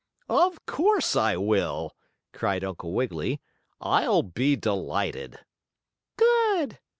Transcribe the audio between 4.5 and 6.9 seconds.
delighted." "Good!"